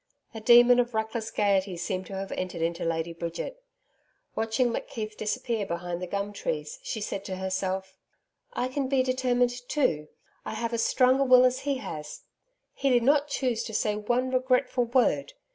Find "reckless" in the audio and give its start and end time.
0.95-1.29